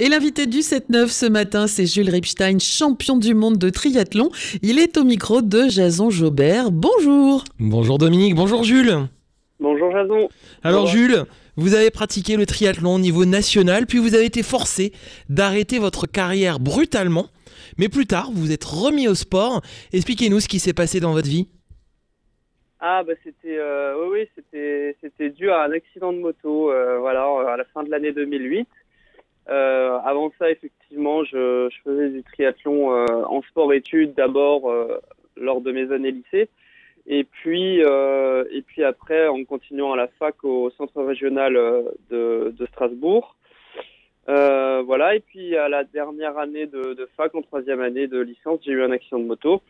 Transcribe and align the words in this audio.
Et 0.00 0.08
l'invité 0.08 0.46
du 0.46 0.58
7-9 0.58 1.06
ce 1.06 1.26
matin, 1.26 1.68
c'est 1.68 1.86
Jules 1.86 2.10
Ripstein, 2.10 2.58
champion 2.58 3.16
du 3.16 3.32
monde 3.32 3.58
de 3.58 3.70
triathlon. 3.70 4.28
Il 4.60 4.80
est 4.80 4.96
au 4.96 5.04
micro 5.04 5.40
de 5.40 5.68
Jason 5.68 6.10
Jobert. 6.10 6.72
Bonjour 6.72 7.44
Bonjour 7.60 7.98
Dominique, 7.98 8.34
bonjour 8.34 8.64
Jules. 8.64 9.06
Bonjour 9.60 9.92
Jason. 9.92 10.28
Alors 10.64 10.86
Bonjour. 10.86 10.96
Jules, 10.96 11.24
vous 11.56 11.74
avez 11.74 11.92
pratiqué 11.92 12.36
le 12.36 12.44
triathlon 12.44 12.96
au 12.96 12.98
niveau 12.98 13.24
national, 13.24 13.86
puis 13.86 13.98
vous 13.98 14.16
avez 14.16 14.24
été 14.24 14.42
forcé 14.42 14.90
d'arrêter 15.28 15.78
votre 15.78 16.08
carrière 16.08 16.58
brutalement. 16.58 17.26
Mais 17.78 17.88
plus 17.88 18.06
tard, 18.06 18.32
vous 18.32 18.40
vous 18.40 18.52
êtes 18.52 18.64
remis 18.64 19.06
au 19.06 19.14
sport. 19.14 19.62
Expliquez-nous 19.92 20.40
ce 20.40 20.48
qui 20.48 20.58
s'est 20.58 20.74
passé 20.74 20.98
dans 20.98 21.12
votre 21.12 21.28
vie. 21.28 21.46
Ah 22.80 23.02
bah 23.06 23.14
c'était 23.22 23.56
euh, 23.56 23.94
oui 23.96 24.08
oui 24.12 24.28
c'était 24.34 24.94
c'était 25.00 25.30
dû 25.30 25.50
à 25.50 25.62
un 25.62 25.72
accident 25.72 26.12
de 26.12 26.18
moto 26.18 26.70
euh, 26.70 26.98
voilà 26.98 27.24
à 27.48 27.56
la 27.56 27.64
fin 27.72 27.82
de 27.82 27.90
l'année 27.90 28.12
2008. 28.12 28.68
Euh, 29.50 29.98
avant 30.04 30.32
ça 30.38 30.50
effectivement 30.50 31.22
je, 31.24 31.68
faisais 31.84 32.08
du 32.08 32.22
triathlon 32.22 32.92
euh, 32.92 33.04
en 33.26 33.42
sport-études 33.42 34.14
d'abord 34.14 34.70
euh, 34.70 34.98
lors 35.36 35.60
de 35.60 35.70
mes 35.70 35.92
années 35.92 36.12
lycée 36.12 36.48
et 37.06 37.24
puis 37.24 37.80
et 37.80 38.62
puis 38.62 38.82
après 38.82 39.28
en 39.28 39.44
continuant 39.44 39.92
à 39.92 39.96
la 39.96 40.08
fac 40.18 40.42
au 40.44 40.70
centre 40.70 41.02
régional 41.02 41.52
de, 42.08 42.54
Strasbourg. 42.72 43.36
Voilà 44.26 45.14
et 45.14 45.20
puis 45.20 45.54
à 45.54 45.68
la 45.68 45.84
dernière 45.84 46.38
année 46.38 46.66
de, 46.66 47.08
fac 47.14 47.34
en 47.34 47.42
troisième 47.42 47.82
année 47.82 48.06
de 48.06 48.20
licence 48.20 48.60
j'ai 48.64 48.72
eu 48.72 48.82
un 48.82 48.90
accident 48.90 49.18
de 49.18 49.26
moto. 49.26 49.60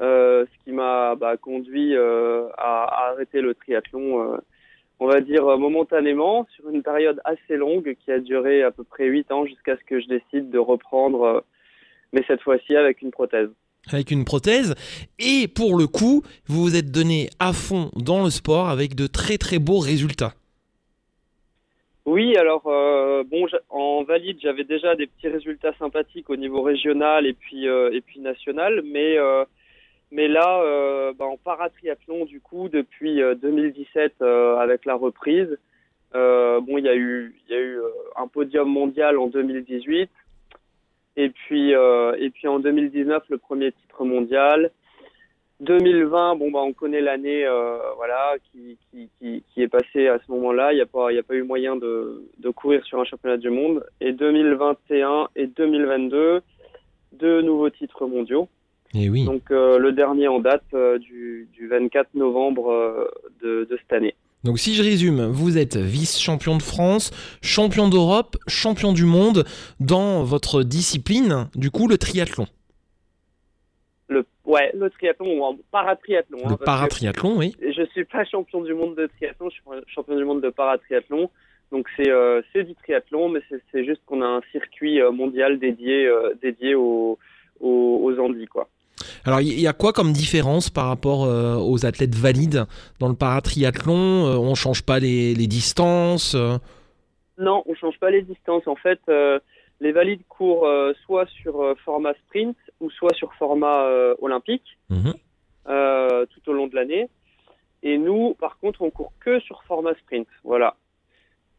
Ce 0.00 0.64
qui 0.64 0.72
m'a 0.72 1.14
bah, 1.14 1.36
conduit 1.36 1.96
à, 1.96 3.10
arrêter 3.10 3.40
le 3.40 3.54
triathlon, 3.54 4.40
on 5.02 5.08
va 5.08 5.20
dire 5.20 5.46
euh, 5.46 5.56
momentanément, 5.56 6.46
sur 6.54 6.68
une 6.70 6.82
période 6.82 7.20
assez 7.24 7.56
longue 7.56 7.96
qui 8.04 8.12
a 8.12 8.20
duré 8.20 8.62
à 8.62 8.70
peu 8.70 8.84
près 8.84 9.06
8 9.06 9.32
ans 9.32 9.46
jusqu'à 9.46 9.76
ce 9.76 9.84
que 9.84 10.00
je 10.00 10.06
décide 10.06 10.50
de 10.50 10.58
reprendre, 10.58 11.22
euh, 11.22 11.40
mais 12.12 12.22
cette 12.26 12.42
fois-ci 12.42 12.76
avec 12.76 13.02
une 13.02 13.10
prothèse. 13.10 13.50
Avec 13.92 14.12
une 14.12 14.24
prothèse. 14.24 14.74
Et 15.18 15.48
pour 15.48 15.76
le 15.76 15.88
coup, 15.88 16.22
vous 16.46 16.62
vous 16.62 16.76
êtes 16.76 16.92
donné 16.92 17.30
à 17.40 17.52
fond 17.52 17.90
dans 17.96 18.22
le 18.22 18.30
sport 18.30 18.68
avec 18.68 18.94
de 18.94 19.08
très 19.08 19.38
très 19.38 19.58
beaux 19.58 19.80
résultats. 19.80 20.34
Oui, 22.04 22.36
alors 22.36 22.66
euh, 22.66 23.22
bon, 23.24 23.46
en 23.70 24.02
valide, 24.02 24.38
j'avais 24.42 24.64
déjà 24.64 24.96
des 24.96 25.06
petits 25.06 25.28
résultats 25.28 25.72
sympathiques 25.78 26.30
au 26.30 26.36
niveau 26.36 26.62
régional 26.62 27.26
et 27.26 27.32
puis 27.32 27.68
euh, 27.68 27.92
et 27.92 28.00
puis 28.00 28.18
national, 28.20 28.82
mais 28.84 29.16
euh, 29.18 29.44
mais 30.12 30.28
là, 30.28 30.60
euh, 30.62 31.14
bah, 31.14 31.24
en 31.24 31.38
paratriathlon, 31.38 32.26
du 32.26 32.40
coup, 32.40 32.68
depuis 32.68 33.22
euh, 33.22 33.34
2017, 33.34 34.16
euh, 34.20 34.56
avec 34.58 34.84
la 34.84 34.94
reprise, 34.94 35.58
euh, 36.14 36.60
bon, 36.60 36.76
il 36.76 36.84
y 36.84 36.88
a 36.90 36.94
eu 36.94 37.34
euh, 37.50 37.88
un 38.16 38.28
podium 38.28 38.68
mondial 38.68 39.18
en 39.18 39.28
2018, 39.28 40.10
et 41.16 41.30
puis 41.30 41.74
euh, 41.74 42.14
et 42.18 42.28
puis 42.28 42.46
en 42.46 42.58
2019 42.58 43.22
le 43.30 43.38
premier 43.38 43.72
titre 43.72 44.04
mondial. 44.04 44.70
2020, 45.60 46.36
bon 46.36 46.50
bah 46.50 46.60
on 46.62 46.72
connaît 46.72 47.00
l'année, 47.00 47.46
euh, 47.46 47.78
voilà, 47.96 48.34
qui, 48.50 48.76
est 49.56 49.68
passée 49.68 50.08
à 50.08 50.18
ce 50.18 50.30
moment-là. 50.32 50.72
Il 50.72 50.76
n'y 50.76 50.82
a 50.82 50.86
pas, 50.86 51.34
eu 51.34 51.42
moyen 51.42 51.76
de 51.76 52.50
courir 52.54 52.84
sur 52.84 53.00
un 53.00 53.04
championnat 53.04 53.38
du 53.38 53.48
monde. 53.48 53.86
Et 54.00 54.12
2021 54.12 55.28
et 55.36 55.46
2022, 55.46 56.42
deux 57.12 57.40
nouveaux 57.42 57.70
titres 57.70 58.06
mondiaux. 58.06 58.48
Et 58.94 59.08
oui. 59.08 59.24
Donc 59.24 59.50
euh, 59.50 59.78
le 59.78 59.92
dernier 59.92 60.28
en 60.28 60.38
date 60.38 60.64
euh, 60.74 60.98
du, 60.98 61.48
du 61.54 61.68
24 61.68 62.14
novembre 62.14 62.70
euh, 62.70 63.08
de, 63.42 63.64
de 63.70 63.76
cette 63.78 63.92
année. 63.92 64.14
Donc 64.44 64.58
si 64.58 64.74
je 64.74 64.82
résume, 64.82 65.24
vous 65.26 65.56
êtes 65.56 65.76
vice-champion 65.76 66.56
de 66.56 66.62
France, 66.62 67.10
champion 67.42 67.88
d'Europe, 67.88 68.36
champion 68.48 68.92
du 68.92 69.04
monde 69.04 69.44
dans 69.80 70.24
votre 70.24 70.62
discipline, 70.62 71.48
du 71.54 71.70
coup 71.70 71.86
le 71.88 71.96
triathlon. 71.96 72.46
Le, 74.08 74.26
ouais, 74.44 74.70
le 74.74 74.90
triathlon 74.90 75.38
ou 75.52 75.58
paratriathlon. 75.70 76.38
hein, 76.44 76.48
Le 76.50 76.56
paratriathlon, 76.56 77.36
oui. 77.38 77.54
Je 77.62 77.84
suis 77.92 78.04
pas 78.04 78.24
champion 78.24 78.60
du 78.62 78.74
monde 78.74 78.96
de 78.96 79.06
triathlon, 79.06 79.48
je 79.48 79.54
suis 79.54 79.62
champion 79.86 80.16
du 80.16 80.24
monde 80.24 80.42
de 80.42 80.50
paratriathlon. 80.50 81.30
Donc 81.70 81.86
c'est 81.96 82.10
euh, 82.10 82.42
du 82.54 82.74
triathlon, 82.74 83.30
mais 83.30 83.40
c'est 83.70 83.84
juste 83.86 84.02
qu'on 84.04 84.20
a 84.20 84.26
un 84.26 84.42
circuit 84.50 85.00
mondial 85.12 85.58
dédié 85.58 86.06
euh, 86.06 86.34
dédié 86.42 86.74
aux 86.74 87.18
aux, 87.60 88.00
aux 88.02 88.18
Andes 88.18 88.44
quoi. 88.50 88.68
Alors, 89.24 89.40
il 89.40 89.60
y 89.60 89.66
a 89.66 89.72
quoi 89.72 89.92
comme 89.92 90.12
différence 90.12 90.70
par 90.70 90.86
rapport 90.86 91.24
euh, 91.24 91.56
aux 91.56 91.84
athlètes 91.86 92.14
valides 92.14 92.64
dans 93.00 93.08
le 93.08 93.14
paratriathlon 93.14 94.26
Euh, 94.26 94.36
On 94.36 94.54
change 94.54 94.82
pas 94.82 94.98
les, 94.98 95.34
les 95.34 95.46
distances 95.46 96.34
euh, 96.34 96.58
Non, 97.38 97.62
on 97.66 97.74
change 97.74 97.98
pas 97.98 98.10
les 98.10 98.22
distances. 98.22 98.66
En 98.66 98.76
fait, 98.76 99.00
les 99.80 99.92
valides 99.92 100.22
courent 100.28 100.68
soit 101.04 101.26
sur 101.42 101.74
format 101.84 102.14
sprint 102.26 102.56
ou 102.80 102.90
soit 102.90 103.14
sur 103.14 103.32
format 103.34 103.84
olympique 104.20 104.78
Mhm. 104.90 105.14
tout 106.32 106.50
au 106.50 106.52
long 106.52 106.66
de 106.66 106.74
l'année. 106.74 107.08
Et 107.82 107.98
nous, 107.98 108.34
par 108.38 108.58
contre, 108.58 108.82
on 108.82 108.90
court 108.90 109.12
que 109.20 109.40
sur 109.40 109.62
format 109.64 109.94
sprint. 109.94 110.28
Voilà. 110.44 110.76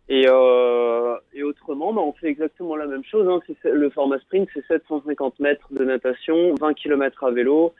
Et, 0.09 0.25
euh, 0.27 1.15
et 1.33 1.43
autrement, 1.43 1.93
bah, 1.93 2.01
on 2.01 2.13
fait 2.13 2.27
exactement 2.27 2.75
la 2.75 2.87
même 2.87 3.03
chose. 3.05 3.27
Hein. 3.27 3.39
Le 3.63 3.89
format 3.89 4.19
sprint, 4.19 4.49
c'est 4.53 4.65
750 4.67 5.39
mètres 5.39 5.67
de 5.71 5.83
natation, 5.85 6.53
20 6.55 6.73
km 6.73 7.23
à 7.23 7.31
vélo 7.31 7.73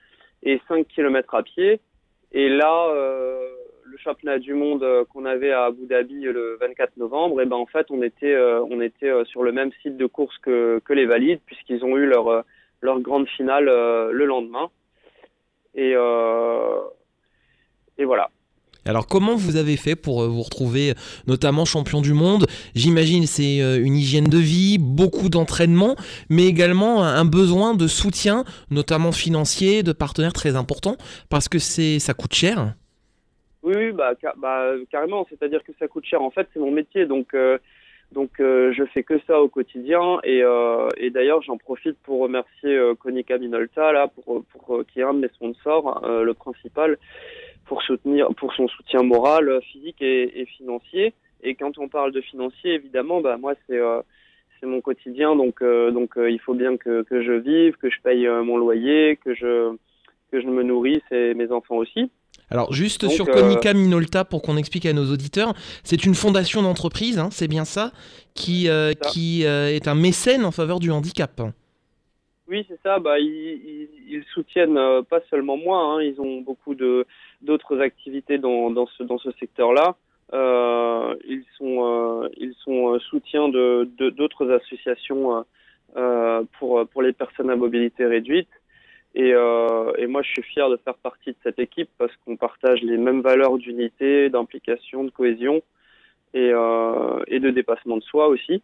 et 0.43 0.61
5 0.67 0.87
km 0.87 1.35
à 1.35 1.43
pied. 1.43 1.81
Et 2.31 2.49
là, 2.49 2.87
euh, 2.89 3.47
le 3.83 3.97
championnat 3.97 4.39
du 4.39 4.53
monde 4.53 4.83
euh, 4.83 5.03
qu'on 5.05 5.25
avait 5.25 5.51
à 5.51 5.65
Abu 5.65 5.85
Dhabi 5.85 6.23
le 6.23 6.57
24 6.59 6.97
novembre, 6.97 7.41
et 7.41 7.45
ben 7.45 7.57
en 7.57 7.65
fait, 7.65 7.87
on 7.91 8.01
était, 8.01 8.33
euh, 8.33 8.63
on 8.69 8.81
était 8.81 9.09
euh, 9.09 9.25
sur 9.25 9.43
le 9.43 9.51
même 9.51 9.71
site 9.81 9.97
de 9.97 10.05
course 10.05 10.37
que, 10.39 10.81
que 10.83 10.93
les 10.93 11.05
valides, 11.05 11.41
puisqu'ils 11.45 11.83
ont 11.83 11.95
eu 11.97 12.05
leur, 12.05 12.27
euh, 12.29 12.41
leur 12.81 12.99
grande 13.01 13.27
finale 13.27 13.69
euh, 13.69 14.11
le 14.11 14.25
lendemain. 14.25 14.69
Et, 15.75 15.93
euh, 15.95 16.79
et 17.97 18.05
voilà. 18.05 18.29
Alors, 18.85 19.07
comment 19.07 19.35
vous 19.35 19.55
avez 19.55 19.77
fait 19.77 19.95
pour 19.95 20.23
euh, 20.23 20.27
vous 20.27 20.41
retrouver 20.41 20.91
euh, 20.91 20.93
notamment 21.25 21.63
champion 21.63 22.01
du 22.01 22.13
monde? 22.13 22.47
J'imagine 22.75 23.25
c'est 23.25 23.61
euh, 23.61 23.81
une 23.81 23.95
hygiène 23.95 24.25
de 24.27 24.37
vie, 24.37 24.77
beaucoup 24.77 25.29
d'entraînement, 25.29 25.95
mais 26.29 26.45
également 26.47 27.03
un 27.03 27.23
besoin 27.23 27.75
de 27.75 27.87
soutien, 27.87 28.43
notamment 28.71 29.13
financier, 29.13 29.83
de 29.83 29.93
partenaires 29.93 30.33
très 30.33 30.57
importants, 30.57 30.97
parce 31.29 31.47
que 31.47 31.59
c'est 31.59 31.99
ça 31.99 32.13
coûte 32.13 32.33
cher. 32.33 32.73
Oui, 33.63 33.73
oui, 33.77 33.91
bah, 33.93 34.11
ca- 34.19 34.33
bah, 34.37 34.71
carrément. 34.91 35.25
C'est-à-dire 35.29 35.63
que 35.63 35.71
ça 35.79 35.87
coûte 35.87 36.03
cher. 36.03 36.21
En 36.21 36.31
fait, 36.31 36.49
c'est 36.53 36.59
mon 36.59 36.71
métier, 36.71 37.05
donc 37.05 37.33
euh, 37.33 37.57
donc 38.11 38.31
je 38.37 38.83
fais 38.93 39.03
que 39.03 39.15
ça 39.25 39.39
au 39.39 39.47
quotidien. 39.47 40.19
Et, 40.23 40.43
et 40.97 41.09
d'ailleurs, 41.09 41.41
j'en 41.41 41.57
profite 41.57 41.97
pour 42.03 42.19
remercier 42.19 42.77
Konica 42.99 43.37
Minolta 43.39 43.91
là, 43.91 44.07
pour 44.07 44.43
pour 44.51 44.83
qui 44.91 44.99
est 44.99 45.03
un 45.03 45.13
de 45.15 45.19
mes 45.21 45.29
sponsors, 45.29 46.05
le 46.05 46.33
principal, 46.33 46.97
pour 47.65 47.81
soutenir 47.81 48.27
pour 48.35 48.53
son 48.53 48.67
soutien 48.67 49.03
moral, 49.03 49.49
euh, 49.49 49.61
physique 49.61 50.01
et, 50.01 50.41
et 50.41 50.45
financier. 50.45 51.13
Et 51.43 51.55
quand 51.55 51.77
on 51.77 51.89
parle 51.89 52.11
de 52.11 52.21
financier, 52.21 52.73
évidemment, 52.73 53.21
bah 53.21 53.37
moi 53.37 53.53
c'est 53.67 53.77
euh, 53.77 54.01
c'est 54.59 54.65
mon 54.65 54.81
quotidien, 54.81 55.35
donc 55.35 55.61
euh, 55.61 55.91
donc 55.91 56.17
euh, 56.17 56.31
il 56.31 56.39
faut 56.39 56.53
bien 56.53 56.77
que 56.77 57.03
que 57.03 57.21
je 57.21 57.33
vive, 57.33 57.75
que 57.75 57.89
je 57.89 57.97
paye 58.01 58.27
mon 58.27 58.57
loyer, 58.57 59.17
que 59.23 59.35
je 59.35 59.75
que 60.31 60.41
je 60.41 60.47
me 60.47 60.63
nourrisse 60.63 61.03
et 61.11 61.33
mes 61.33 61.51
enfants 61.51 61.75
aussi. 61.75 62.09
Alors 62.49 62.71
juste 62.71 63.01
Donc, 63.01 63.11
sur 63.11 63.25
Konica 63.25 63.73
Minolta 63.73 64.25
pour 64.25 64.41
qu'on 64.41 64.57
explique 64.57 64.85
à 64.85 64.93
nos 64.93 65.11
auditeurs, 65.11 65.53
c'est 65.83 66.05
une 66.05 66.15
fondation 66.15 66.61
d'entreprise, 66.61 67.19
hein, 67.19 67.29
c'est 67.31 67.47
bien 67.47 67.65
ça, 67.65 67.91
qui, 68.35 68.65
Ça. 68.65 68.93
qui 69.09 69.43
est 69.43 69.87
un 69.87 69.95
mécène 69.95 70.45
en 70.45 70.51
faveur 70.51 70.79
du 70.79 70.91
handicap. 70.91 71.41
Oui, 72.47 72.65
c'est 72.67 72.79
ça. 72.81 72.99
Bah, 72.99 73.19
ils, 73.19 73.27
ils, 73.27 73.89
ils 74.09 74.23
soutiennent 74.33 74.77
euh, 74.77 75.01
pas 75.01 75.21
seulement 75.29 75.57
moi. 75.57 75.79
Hein, 75.79 76.01
ils 76.03 76.19
ont 76.19 76.41
beaucoup 76.41 76.75
de 76.75 77.05
d'autres 77.41 77.79
activités 77.79 78.37
dans, 78.37 78.69
dans 78.69 78.87
ce 78.87 79.03
dans 79.03 79.17
ce 79.17 79.31
secteur-là. 79.33 79.95
Euh, 80.33 81.15
ils 81.25 81.45
sont 81.57 81.85
euh, 81.85 82.29
ils 82.37 82.53
sont 82.55 82.93
euh, 82.95 82.99
soutiens 82.99 83.49
de 83.49 83.85
d'autres 84.09 84.51
associations 84.51 85.45
euh, 85.95 86.43
pour 86.59 86.85
pour 86.89 87.01
les 87.01 87.13
personnes 87.13 87.49
à 87.49 87.55
mobilité 87.55 88.05
réduite. 88.05 88.49
Et, 89.15 89.29
et 89.29 90.07
moi, 90.07 90.23
je 90.23 90.29
suis 90.29 90.41
fier 90.41 90.67
de 90.71 90.77
faire 90.77 90.95
partie 90.95 91.29
de 91.33 91.37
cette 91.43 91.59
équipe 91.59 91.89
parce 91.99 92.11
qu'on 92.25 92.35
partage 92.35 92.81
les 92.81 92.97
mêmes 92.97 93.21
valeurs 93.21 93.59
d'unité, 93.59 94.27
d'implication, 94.29 95.03
de 95.03 95.11
cohésion 95.11 95.61
et, 96.33 96.47
et 97.27 97.39
de 97.39 97.49
dépassement 97.51 97.97
de 97.97 98.01
soi 98.01 98.27
aussi. 98.27 98.63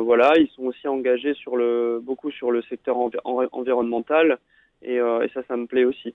Voilà, 0.00 0.32
ils 0.38 0.48
sont 0.56 0.62
aussi 0.64 0.86
engagés 0.88 1.34
sur 1.34 1.56
le 1.56 2.00
beaucoup 2.02 2.30
sur 2.30 2.50
le 2.50 2.62
secteur 2.62 2.96
envi- 2.96 3.18
en- 3.24 3.44
environnemental 3.52 4.38
et, 4.82 4.98
euh, 5.00 5.22
et 5.24 5.30
ça, 5.34 5.40
ça 5.48 5.56
me 5.56 5.66
plaît 5.66 5.84
aussi. 5.84 6.14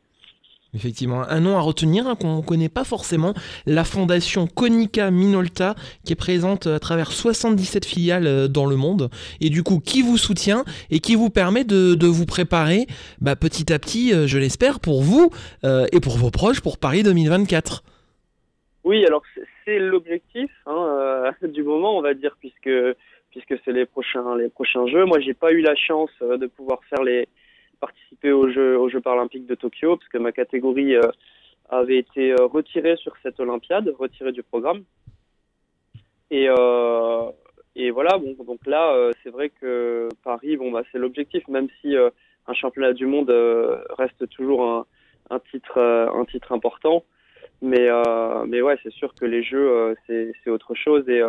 Effectivement, 0.75 1.21
un 1.29 1.39
nom 1.39 1.55
à 1.55 1.61
retenir 1.61 2.07
hein, 2.07 2.15
qu'on 2.15 2.37
ne 2.37 2.41
connaît 2.41 2.67
pas 2.67 2.83
forcément, 2.83 3.35
la 3.67 3.83
fondation 3.83 4.47
Konica 4.47 5.11
Minolta, 5.11 5.75
qui 6.03 6.13
est 6.13 6.15
présente 6.15 6.65
à 6.65 6.79
travers 6.79 7.11
77 7.11 7.85
filiales 7.85 8.25
euh, 8.25 8.47
dans 8.47 8.65
le 8.65 8.75
monde, 8.75 9.11
et 9.39 9.49
du 9.51 9.61
coup 9.61 9.79
qui 9.79 10.01
vous 10.01 10.17
soutient 10.17 10.63
et 10.89 10.99
qui 10.99 11.13
vous 11.13 11.29
permet 11.29 11.63
de, 11.63 11.93
de 11.93 12.07
vous 12.07 12.25
préparer 12.25 12.87
bah, 13.21 13.35
petit 13.35 13.71
à 13.71 13.77
petit, 13.77 14.13
euh, 14.15 14.25
je 14.25 14.39
l'espère, 14.39 14.79
pour 14.79 15.03
vous 15.03 15.29
euh, 15.63 15.85
et 15.91 15.99
pour 15.99 16.17
vos 16.17 16.31
proches 16.31 16.59
pour 16.61 16.79
Paris 16.79 17.03
2024. 17.03 17.83
Oui, 18.83 19.05
alors 19.05 19.21
c'est- 19.35 19.41
c'est 19.65 19.79
l'objectif 19.79 20.49
hein, 20.65 20.73
euh, 20.75 21.31
du 21.47 21.61
moment, 21.61 21.95
on 21.97 22.01
va 22.01 22.15
dire, 22.15 22.35
puisque 22.39 22.69
puisque 23.33 23.61
c'est 23.65 23.71
les 23.71 23.85
prochains 23.85 24.37
les 24.37 24.49
prochains 24.49 24.85
Jeux. 24.87 25.05
Moi, 25.05 25.19
j'ai 25.19 25.33
pas 25.33 25.51
eu 25.51 25.61
la 25.61 25.75
chance 25.75 26.11
euh, 26.21 26.37
de 26.37 26.47
pouvoir 26.47 26.83
faire 26.85 27.03
les 27.03 27.27
participer 27.79 28.31
aux 28.31 28.47
Jeux 28.49 28.77
aux 28.77 28.89
Jeux 28.89 29.01
paralympiques 29.01 29.47
de 29.47 29.55
Tokyo, 29.55 29.97
parce 29.97 30.09
que 30.09 30.19
ma 30.19 30.31
catégorie 30.31 30.95
euh, 30.95 31.11
avait 31.69 31.97
été 31.97 32.31
euh, 32.31 32.45
retirée 32.45 32.95
sur 32.97 33.13
cette 33.23 33.39
Olympiade, 33.39 33.93
retirée 33.97 34.31
du 34.31 34.43
programme. 34.43 34.83
Et 36.29 36.47
et 37.75 37.89
voilà, 37.89 38.19
bon, 38.19 38.35
donc 38.43 38.59
là, 38.67 39.11
c'est 39.21 39.31
vrai 39.31 39.49
que 39.49 40.07
Paris, 40.23 40.57
bon, 40.57 40.71
bah, 40.71 40.83
c'est 40.91 40.99
l'objectif, 40.99 41.47
même 41.47 41.67
si 41.79 41.95
un 41.95 42.53
championnat 42.53 42.93
du 42.93 43.07
monde 43.07 43.31
reste 43.97 44.27
toujours 44.29 44.63
un, 44.63 44.85
un 45.31 45.39
titre 45.39 45.79
un 45.79 46.25
titre 46.25 46.51
important. 46.51 47.03
Mais, 47.61 47.87
mais 48.47 48.61
ouais, 48.61 48.77
c'est 48.83 48.93
sûr 48.93 49.13
que 49.15 49.25
les 49.25 49.43
jeux, 49.43 49.95
c'est 50.07 50.49
autre 50.49 50.73
chose. 50.75 51.07
Et. 51.07 51.21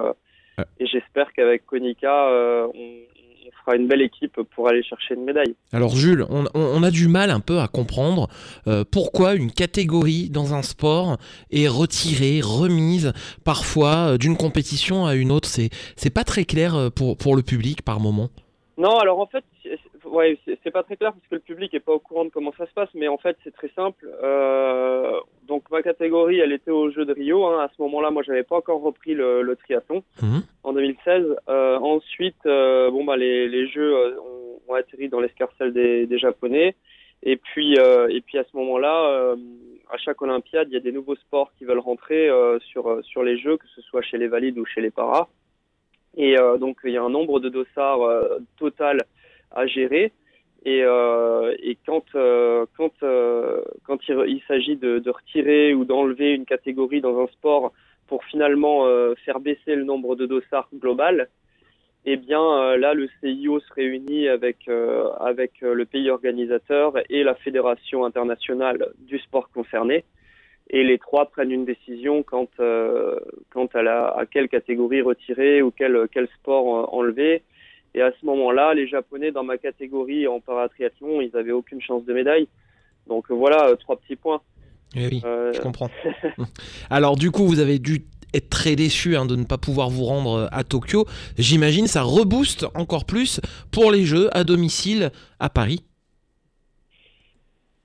Et 0.79 0.87
j'espère 0.87 1.33
qu'avec 1.33 1.67
Konica, 1.67 2.29
euh, 2.29 2.67
on, 2.75 3.15
on 3.47 3.51
fera 3.65 3.77
une 3.77 3.87
belle 3.87 4.03
équipe 4.03 4.41
pour 4.55 4.69
aller 4.69 4.83
chercher 4.83 5.15
une 5.15 5.25
médaille. 5.25 5.55
Alors 5.73 5.95
Jules, 5.97 6.27
on, 6.31 6.83
a 6.83 6.91
du 6.91 7.09
mal 7.09 7.31
un 7.31 7.41
peu 7.41 7.61
à 7.61 7.69
comprendre 7.69 8.29
euh, 8.67 8.85
pourquoi 8.91 9.35
une 9.35 9.51
catégorie 9.51 10.31
dans 10.31 10.55
un 10.55 10.63
sport 10.63 11.19
est 11.51 11.69
retirée, 11.69 12.41
remise 12.43 13.13
parfois 13.45 14.13
euh, 14.13 14.19
d'une 14.19 14.37
compétition 14.37 15.07
à 15.07 15.15
une 15.15 15.31
autre. 15.31 15.49
C'est 15.49 15.71
c'est 15.97 16.11
pas 16.11 16.25
très 16.25 16.45
clair 16.45 16.75
euh, 16.75 16.91
pour, 16.91 17.17
pour 17.17 17.37
le 17.37 17.43
public 17.43 17.83
par 17.83 18.01
moment. 18.01 18.31
Non, 18.77 18.99
alors 18.99 19.21
en 19.21 19.27
fait, 19.27 19.45
ouais, 20.05 20.37
c'est 20.65 20.71
pas 20.73 20.83
très 20.83 20.97
clair 20.97 21.13
parce 21.13 21.27
que 21.29 21.37
le 21.37 21.41
public 21.41 21.73
est 21.75 21.81
pas 21.81 21.93
au 21.93 22.01
courant 22.01 22.25
de 22.25 22.31
comment 22.31 22.53
ça 22.59 22.67
se 22.67 22.73
passe, 22.73 22.89
mais 22.95 23.07
en 23.07 23.19
fait, 23.19 23.37
c'est 23.45 23.53
très 23.55 23.69
simple. 23.69 24.09
Euh, 24.23 25.13
donc 25.47 25.71
ma 25.71 25.81
catégorie, 25.83 26.41
elle 26.41 26.53
était 26.53 26.73
aux 26.73 26.91
Jeux 26.91 27.05
de 27.05 27.13
Rio. 27.13 27.47
Hein. 27.47 27.61
À 27.63 27.69
ce 27.77 27.81
moment-là, 27.83 28.11
moi, 28.11 28.23
j'avais 28.25 28.43
pas 28.43 28.57
encore 28.57 28.83
repris 28.83 29.15
le, 29.15 29.43
le 29.43 29.55
triathlon 29.57 30.03
Mhm. 30.21 30.43
en 30.65 30.73
2016. 30.73 31.37
Euh, 31.49 31.77
ensuite, 31.79 32.45
euh, 32.47 32.91
bon 32.91 33.05
bah 33.05 33.17
les, 33.17 33.47
les 33.49 33.69
Jeux 33.69 33.95
euh, 33.95 34.19
ont, 34.21 34.73
ont 34.73 34.75
atterri 34.75 35.09
dans 35.09 35.21
l'escarcelle 35.21 35.73
des, 35.73 36.07
des 36.07 36.19
Japonais. 36.19 36.75
Et 37.23 37.37
puis 37.37 37.79
euh, 37.79 38.09
et 38.09 38.21
puis 38.23 38.39
à 38.39 38.45
ce 38.45 38.57
moment-là, 38.57 39.07
euh, 39.09 39.37
à 39.91 39.97
chaque 39.99 40.21
Olympiade, 40.21 40.67
il 40.71 40.75
y 40.75 40.77
a 40.77 40.81
des 40.81 40.93
nouveaux 40.93 41.15
sports 41.17 41.53
qui 41.57 41.65
veulent 41.65 41.79
rentrer 41.79 42.29
euh, 42.29 42.59
sur 42.59 43.03
sur 43.05 43.23
les 43.23 43.39
Jeux, 43.39 43.57
que 43.57 43.69
ce 43.75 43.81
soit 43.83 44.03
chez 44.03 44.19
les 44.19 44.27
valides 44.29 44.59
ou 44.59 44.67
chez 44.67 44.81
les 44.83 44.91
paras. 44.91 45.29
Et 46.17 46.39
euh, 46.39 46.57
donc 46.59 46.79
il 46.85 46.93
y 46.93 46.97
a 46.97 47.03
un 47.03 47.11
nombre 47.11 47.41
de 47.41 47.49
dossards 47.49 48.03
euh, 48.03 48.39
total 48.59 49.05
à 49.51 49.67
gérer. 49.67 50.13
Et, 50.65 50.83
euh, 50.83 51.55
quand 51.87 52.05
quand 52.77 52.93
quand 53.85 53.99
il, 54.09 54.43
s'agit 54.49 54.77
de, 54.77 54.99
de 54.99 55.11
retirer 55.11 55.75
ou 55.75 55.85
d'enlever 55.85 56.33
une 56.33 56.47
catégorie 56.47 57.01
dans 57.01 57.21
un 57.21 57.27
sport 57.27 57.73
pour 58.07 58.25
finalement 58.25 58.87
faire 59.25 59.41
baisser 59.41 59.75
le 59.75 59.85
nombre 59.85 60.17
de 60.17 60.25
dossards 60.25 60.69
global, 60.75 61.29
eh 62.07 62.17
bien 62.17 62.77
là 62.77 62.95
le 62.95 63.09
CIO 63.21 63.61
se 63.61 63.73
réunit 63.75 64.27
avec 64.29 64.69
avec 65.21 65.61
le 65.61 65.85
pays 65.85 66.09
organisateur 66.09 66.95
et 67.11 67.23
la 67.25 67.35
fédération 67.35 68.07
internationale 68.07 68.89
du 69.01 69.19
sport 69.19 69.51
concerné 69.51 70.05
et 70.71 70.83
les 70.83 70.99
trois 70.99 71.27
prennent 71.27 71.51
une 71.53 71.65
décision 71.65 72.23
quant 72.23 72.49
euh, 72.61 73.19
quant 73.51 73.67
à 73.75 73.83
la 73.83 74.07
à 74.09 74.27
quelle 74.27 74.49
catégorie 74.49 75.03
retirer 75.03 75.63
ou 75.63 75.71
quel 75.71 76.09
quel 76.13 76.29
sport 76.41 76.77
euh, 76.77 76.97
enlever 76.97 77.43
et 77.95 78.03
à 78.03 78.13
ce 78.19 78.27
moment-là 78.27 78.75
les 78.75 78.89
japonais 78.89 79.31
dans 79.31 79.45
ma 79.45 79.59
catégorie 79.59 80.27
en 80.27 80.41
paratriathlon 80.41 81.21
ils 81.21 81.37
avaient 81.37 81.53
aucune 81.53 81.81
chance 81.83 82.05
de 82.05 82.15
médaille 82.15 82.49
donc 83.07 83.31
euh, 83.31 83.35
voilà 83.35 83.69
euh, 83.69 83.77
trois 83.77 83.97
petits 83.97 84.17
points 84.17 84.41
Eh 84.97 85.07
oui, 85.07 85.23
Euh, 85.25 85.53
je 85.53 85.61
comprends. 85.61 85.91
Alors 86.91 87.17
du 87.17 87.31
coup, 87.31 87.47
vous 87.47 87.61
avez 87.61 87.79
dû 87.79 88.05
être 88.33 88.49
très 88.51 88.75
déçu 88.75 89.17
hein, 89.17 89.27
de 89.27 89.37
ne 89.37 89.45
pas 89.45 89.59
pouvoir 89.59 89.91
vous 89.91 90.05
rendre 90.05 90.49
à 90.51 90.65
Tokyo. 90.65 91.05
J'imagine 91.39 91.87
ça 91.87 92.03
rebooste 92.03 92.67
encore 92.75 93.05
plus 93.05 93.41
pour 93.71 93.93
les 93.93 94.05
Jeux 94.05 94.29
à 94.37 94.43
domicile 94.43 95.11
à 95.39 95.51
Paris. 95.51 95.85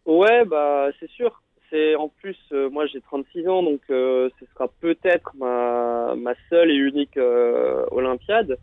Ouais, 0.05 0.43
bah 0.45 0.87
c'est 0.99 1.09
sûr. 1.11 1.41
C'est 1.69 1.95
en 1.95 2.09
plus, 2.09 2.37
euh, 2.51 2.69
moi 2.69 2.85
j'ai 2.87 3.01
36 3.01 3.47
ans, 3.47 3.63
donc 3.63 3.81
euh, 3.89 4.29
ce 4.39 4.45
sera 4.53 4.67
peut-être 4.81 5.31
ma, 5.35 6.15
seule 6.49 6.71
et 6.71 6.75
unique 6.75 7.17
euh, 7.17 7.85
Olympiade. 7.91 8.57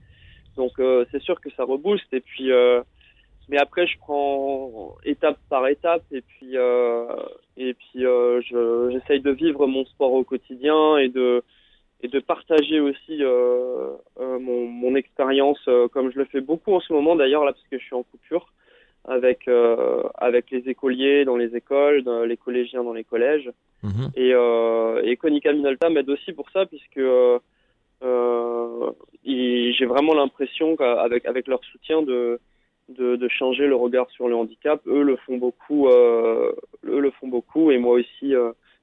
Donc 0.57 0.73
c'est 1.11 1.21
sûr 1.23 1.41
que 1.41 1.51
ça 1.51 1.65
rebooste. 1.65 2.13
Et 2.13 2.21
puis, 2.21 2.51
mais 3.49 3.59
après 3.59 3.87
je 3.87 3.99
prends 3.99 4.97
étape 5.05 5.39
par 5.51 5.67
étape 5.69 6.03
et 6.11 6.23
puis 6.23 6.55
et 7.59 7.75
puis 7.75 8.01
je- 8.01 8.89
j'essaye 8.91 9.21
de 9.21 9.31
vivre 9.31 9.67
mon 9.67 9.85
sport 9.85 10.13
au 10.15 10.25
quotidien 10.25 10.97
et 10.97 11.09
de 11.09 11.43
et 12.03 12.09
de 12.09 12.21
partager 12.21 12.81
aussi 12.81 13.23
mon, 14.19 14.67
mon 14.67 14.95
expérience 14.95 15.63
comme 15.93 16.11
je 16.11 16.19
le 16.19 16.25
fais 16.25 16.41
beaucoup 16.41 16.73
en 16.75 16.81
ce 16.81 16.93
moment 16.95 17.17
d'ailleurs 17.17 17.45
là 17.45 17.53
parce 17.53 17.67
que 17.71 17.79
je 17.79 17.85
suis 17.85 17.95
en 17.95 18.03
coupure 18.03 18.51
avec 19.07 19.49
euh, 19.49 20.03
avec 20.17 20.51
les 20.51 20.69
écoliers 20.69 21.25
dans 21.25 21.37
les 21.37 21.57
écoles, 21.57 22.03
dans 22.03 22.25
les 22.25 22.37
collégiens 22.37 22.83
dans 22.83 22.93
les 22.93 23.05
collèges. 23.05 23.51
Mhm. 23.83 24.11
Et, 24.17 24.33
euh, 24.35 25.01
et 25.05 25.17
Konica 25.17 25.53
Minolta 25.53 25.89
m'aide 25.91 26.11
aussi 26.11 26.33
pour 26.33 26.51
ça 26.51 26.67
puisque 26.67 26.99
euh, 26.99 27.39
euh, 28.03 28.91
j'ai 29.25 29.87
vraiment 29.87 30.15
l'impression 30.15 30.77
qu'avec 30.77 31.25
avec 31.27 31.47
leur 31.47 31.63
soutien 31.65 32.03
de, 32.03 32.41
de 32.89 33.17
de 33.17 33.29
changer 33.29 33.67
le 33.67 33.77
regard 33.77 34.11
sur 34.11 34.29
le 34.29 34.35
handicap. 34.35 34.81
Eux 34.87 35.03
le 35.03 35.17
font 35.17 35.37
beaucoup, 35.37 35.89
eux 35.89 36.55
le 36.85 37.11
font 37.13 37.29
beaucoup 37.29 37.71
et 37.71 37.79
moi 37.79 37.95
aussi 37.95 38.35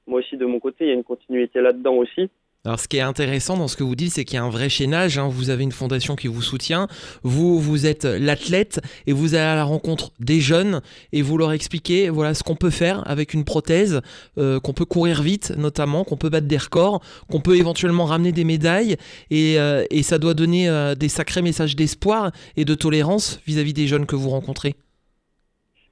moi 0.06 0.20
aussi 0.20 0.36
de 0.36 0.46
mon 0.46 0.58
côté 0.58 0.84
il 0.84 0.88
y 0.88 0.90
a 0.90 0.94
une 0.94 1.04
continuité 1.04 1.60
là-dedans 1.60 1.94
aussi. 1.94 2.30
Alors 2.66 2.80
ce 2.80 2.88
qui 2.88 2.96
est 2.96 3.02
intéressant 3.02 3.58
dans 3.58 3.68
ce 3.68 3.76
que 3.76 3.82
vous 3.82 3.94
dites, 3.94 4.12
c'est 4.12 4.24
qu'il 4.24 4.36
y 4.36 4.38
a 4.38 4.42
un 4.42 4.48
vrai 4.48 4.70
chaînage. 4.70 5.18
hein. 5.18 5.28
Vous 5.28 5.50
avez 5.50 5.64
une 5.64 5.72
fondation 5.72 6.16
qui 6.16 6.28
vous 6.28 6.40
soutient. 6.40 6.88
Vous, 7.22 7.60
vous 7.60 7.84
êtes 7.84 8.06
l'athlète 8.06 8.80
et 9.06 9.12
vous 9.12 9.34
allez 9.34 9.44
à 9.44 9.54
la 9.54 9.64
rencontre 9.64 10.12
des 10.18 10.40
jeunes 10.40 10.80
et 11.12 11.20
vous 11.20 11.36
leur 11.36 11.52
expliquez 11.52 12.08
voilà 12.08 12.32
ce 12.32 12.42
qu'on 12.42 12.56
peut 12.56 12.70
faire 12.70 13.02
avec 13.06 13.34
une 13.34 13.44
prothèse, 13.44 14.00
euh, 14.38 14.60
qu'on 14.60 14.72
peut 14.72 14.86
courir 14.86 15.20
vite 15.20 15.52
notamment, 15.58 16.04
qu'on 16.04 16.16
peut 16.16 16.30
battre 16.30 16.46
des 16.46 16.56
records, 16.56 17.02
qu'on 17.30 17.40
peut 17.40 17.56
éventuellement 17.56 18.06
ramener 18.06 18.32
des 18.32 18.44
médailles 18.44 18.96
et, 19.30 19.60
euh, 19.60 19.84
ça 20.00 20.18
doit 20.18 20.34
donner 20.34 20.68
euh, 20.68 20.94
des 20.94 21.08
sacrés 21.08 21.42
messages 21.42 21.76
d'espoir 21.76 22.30
et 22.56 22.64
de 22.64 22.74
tolérance 22.74 23.40
vis-à-vis 23.46 23.74
des 23.74 23.86
jeunes 23.86 24.06
que 24.06 24.16
vous 24.16 24.30
rencontrez. 24.30 24.74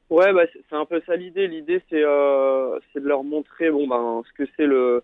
Ouais, 0.08 0.32
bah, 0.34 0.42
c'est 0.52 0.76
un 0.76 0.84
peu 0.84 1.00
ça 1.06 1.16
l'idée. 1.16 1.48
L'idée, 1.48 1.82
c'est 1.88 1.96
de 1.96 3.08
leur 3.08 3.24
montrer 3.24 3.70
bon, 3.70 3.86
ben, 3.88 4.22
ce 4.28 4.42
que 4.42 4.48
c'est 4.56 4.66
le, 4.66 5.02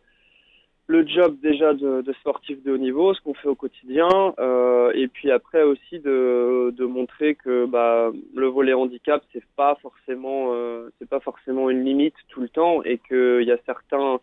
le 0.89 1.07
job 1.07 1.37
déjà 1.43 1.75
de, 1.75 2.03
sportif 2.21 2.63
de 2.65 2.73
haut 2.73 2.79
niveau, 2.79 3.13
ce 3.13 3.21
qu'on 3.21 3.35
fait 3.35 3.49
au 3.49 3.55
quotidien, 3.55 4.09
euh, 4.39 4.91
et 4.95 5.07
puis 5.07 5.31
après 5.31 5.63
aussi 5.63 5.99
de, 6.01 6.75
de 6.75 6.85
montrer 6.87 7.35
que 7.35 7.67
bah, 7.67 8.11
le 8.35 8.47
volet 8.47 8.73
handicap, 8.73 9.23
c'est 9.33 9.45
pas 9.55 9.77
forcément 9.83 10.49
euh, 10.53 10.89
c'est 10.99 11.09
pas 11.09 11.21
forcément 11.21 11.69
une 11.69 11.85
limite 11.85 12.15
tout 12.31 12.41
le 12.41 12.49
temps, 12.49 12.83
et 12.85 12.99
qu'il 13.07 13.43
y 13.43 13.53
a 13.53 13.59
certains 13.67 14.19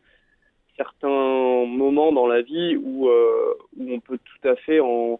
certains 0.75 1.07
moments 1.67 2.11
dans 2.11 2.25
la 2.25 2.41
vie 2.41 2.75
où 2.75 3.09
euh, 3.09 3.53
où 3.77 3.93
on 3.93 3.99
peut 3.99 4.17
tout 4.17 4.47
à 4.49 4.55
fait 4.55 4.79
en 4.79 5.19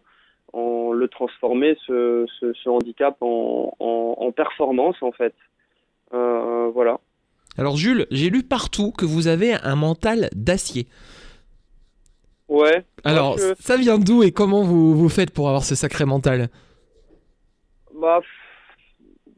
en 0.52 0.92
le 0.92 1.06
transformer 1.06 1.76
ce, 1.86 2.26
ce, 2.40 2.68
handicap 2.68 3.16
en, 3.20 3.76
en, 3.78 4.16
en 4.18 4.32
performance 4.32 4.96
en 5.00 5.12
fait. 5.12 5.34
Voilà. 6.10 6.98
Alors 7.58 7.76
Jules, 7.76 8.06
j'ai 8.10 8.30
lu 8.30 8.42
partout 8.42 8.90
que 8.90 9.04
vous 9.04 9.28
avez 9.28 9.54
un 9.54 9.76
mental 9.76 10.28
d'acier. 10.34 10.86
Ouais. 12.48 12.84
Alors 13.04 13.38
ça 13.58 13.76
vient 13.76 13.98
d'où 13.98 14.22
et 14.22 14.30
comment 14.32 14.62
vous, 14.62 14.94
vous 14.96 15.08
faites 15.08 15.32
pour 15.32 15.48
avoir 15.48 15.64
ce 15.64 15.74
sacré 15.74 16.04
mental? 16.04 16.48
Bah, 17.94 18.20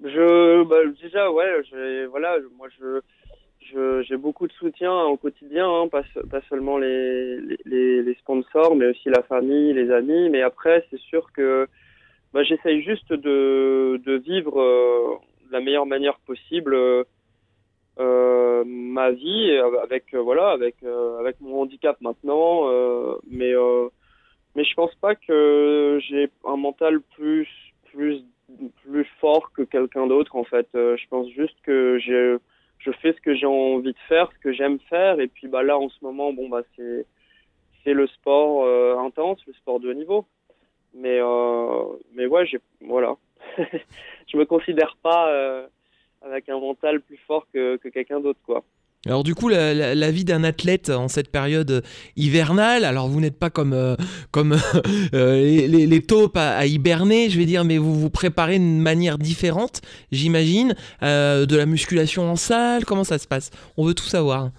je, 0.03 0.65
bah, 0.65 0.77
déjà, 1.03 1.31
ouais, 1.31 1.63
j'ai, 1.71 2.07
voilà, 2.07 2.39
je- 2.41 2.47
moi, 2.57 2.69
je, 2.79 4.03
j'ai 4.03 4.17
beaucoup 4.17 4.47
de 4.47 4.53
soutien 4.53 4.93
au 5.05 5.17
quotidien, 5.17 5.69
hein, 5.69 5.89
pas, 5.89 6.03
pas 6.31 6.41
seulement 6.49 6.79
les, 6.79 7.39
les 7.67 8.15
sponsors, 8.21 8.75
mais 8.75 8.87
aussi 8.87 9.09
la 9.11 9.23
famille, 9.23 9.73
les 9.75 9.91
amis. 9.91 10.29
Mais 10.31 10.43
après, 10.43 10.85
c'est 10.91 11.01
sûr 11.01 11.33
que, 11.33 11.67
bah, 12.33 12.43
j'essaye 12.43 12.83
juste 12.83 13.13
de, 13.13 14.01
de 14.05 14.13
vivre 14.19 14.61
euh, 14.61 15.15
de 15.49 15.53
la 15.53 15.61
meilleure 15.61 15.87
manière 15.87 16.19
possible. 16.27 16.75
euh, 16.75 17.05
euh, 17.99 18.63
ma 18.65 19.11
vie 19.11 19.51
euh, 19.51 19.81
avec 19.83 20.15
euh, 20.15 20.21
voilà 20.21 20.51
avec 20.51 20.77
avec 21.19 21.41
mon 21.41 21.63
handicap 21.63 22.01
maintenant 22.01 22.69
mais 23.29 23.53
mais 24.55 24.65
je 24.65 24.75
pense 24.75 24.95
pas 24.97 25.15
que 25.15 25.99
j'ai 26.09 26.31
un 26.45 26.57
mental 26.57 27.01
plus 27.17 27.49
plus 27.93 28.23
plus 28.85 29.05
fort 29.21 29.53
que 29.53 29.63
quelqu'un 29.63 30.07
d'autre 30.07 30.37
en 30.37 30.45
fait 30.45 30.69
je 30.75 31.09
pense 31.09 31.29
juste 31.31 31.57
que 31.65 31.99
j'ai 31.99 32.37
je 32.79 32.93
fais 32.93 33.13
ce 33.13 33.21
que 33.21 33.35
j'ai 33.35 33.47
envie 33.47 33.93
de 33.93 33.99
faire, 34.07 34.31
ce 34.33 34.39
que 34.39 34.53
j'aime 34.53 34.79
faire. 34.89 35.19
Et 35.19 35.27
puis 35.27 35.49
bah 35.49 35.65
là, 35.65 35.77
en 35.77 35.89
ce 35.89 35.99
moment, 36.01 36.33
bon 36.33 36.49
bah 36.49 36.63
c'est 36.77 37.07
c'est 37.83 37.93
le 37.93 38.07
sport 38.07 38.65
intense, 39.01 39.41
le 39.49 39.53
sport 39.55 39.81
de 39.81 39.91
haut 39.91 39.95
niveau. 39.95 40.25
Mais 40.95 41.19
mais 42.15 42.27
ouais, 42.27 42.47
j'ai 42.47 42.61
voilà, 42.81 43.17
je 43.59 44.37
me 44.37 44.45
considère 44.45 44.97
pas 45.03 45.69
avec 46.23 46.49
un 46.49 46.59
mental 46.59 47.01
plus 47.01 47.19
fort 47.27 47.47
que, 47.53 47.77
que 47.77 47.89
quelqu'un 47.89 48.21
d'autre. 48.21 48.41
Alors 49.07 49.23
du 49.23 49.35
coup, 49.35 49.49
la, 49.49 50.11
vie 50.11 50.25
d'un 50.25 50.43
athlète 50.43 50.91
en 50.91 51.07
cette 51.07 51.31
période 51.31 51.85
hivernale, 52.17 52.85
alors 52.85 53.09
vous 53.09 53.21
n'êtes 53.21 53.39
pas 53.39 53.49
comme, 53.49 53.73
euh, 53.73 53.95
euh, 55.15 55.67
les, 55.69 56.03
taupes 56.03 56.37
à, 56.37 56.57
à 56.57 56.67
hiberner, 56.67 57.31
je 57.31 57.39
vais 57.39 57.47
dire, 57.47 57.65
mais 57.65 57.79
vous 57.79 57.95
vous 57.95 58.11
préparez 58.11 58.59
d'une 58.59 58.81
manière 58.81 59.17
différente, 59.17 59.83
j'imagine, 60.11 60.75
euh, 61.03 61.47
de 61.47 61.57
la 61.57 61.65
musculation 61.65 62.29
en 62.29 62.37
salle, 62.37 62.85
comment 62.85 63.05
ça 63.05 63.19
se 63.19 63.29
passe? 63.29 63.51
On 63.77 63.85
veut 63.85 63.95
tout 63.95 64.05
savoir. 64.05 64.51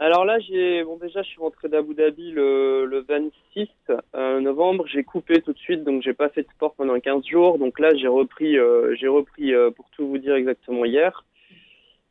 Alors 0.00 0.24
là, 0.24 0.38
j'ai 0.38 0.84
bon 0.84 0.96
déjà, 0.96 1.22
je 1.22 1.28
suis 1.28 1.40
rentré 1.40 1.68
d'Abu 1.68 1.92
Dhabi 1.92 2.30
le, 2.30 2.84
le 2.84 3.00
26 3.00 3.68
euh, 4.14 4.40
novembre. 4.40 4.86
J'ai 4.86 5.02
coupé 5.02 5.42
tout 5.42 5.52
de 5.52 5.58
suite, 5.58 5.82
donc 5.82 6.02
j'ai 6.02 6.12
pas 6.12 6.28
fait 6.28 6.42
de 6.42 6.48
sport 6.50 6.74
pendant 6.74 7.00
15 7.00 7.26
jours. 7.26 7.58
Donc 7.58 7.80
là, 7.80 7.92
j'ai 7.96 8.06
repris, 8.06 8.56
euh, 8.56 8.94
j'ai 8.94 9.08
repris 9.08 9.52
euh, 9.52 9.72
pour 9.72 9.90
tout 9.90 10.06
vous 10.06 10.18
dire 10.18 10.36
exactement 10.36 10.84
hier. 10.84 11.24